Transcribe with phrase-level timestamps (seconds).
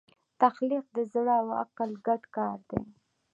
[0.41, 2.81] تخلیق د زړه او عقل ګډ کار دی.